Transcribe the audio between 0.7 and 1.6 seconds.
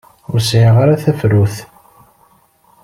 ara tafrut.